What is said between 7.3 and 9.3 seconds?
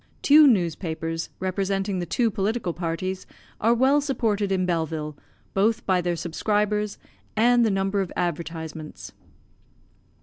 and the number of advertisements.